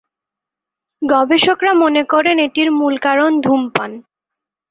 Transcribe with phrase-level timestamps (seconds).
[1.01, 3.91] গবেষকরা মনে করেন এটির মূল কারণ ধূমপান।